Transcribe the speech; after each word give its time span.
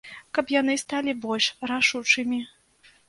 Каб 0.37 0.53
яны 0.53 0.77
сталі 0.83 1.13
больш 1.27 1.51
рашучымі. 1.73 2.39